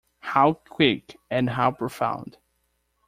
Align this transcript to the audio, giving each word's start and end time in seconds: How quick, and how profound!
How 0.21 0.53
quick, 0.53 1.19
and 1.29 1.47
how 1.47 1.69
profound! 1.69 2.37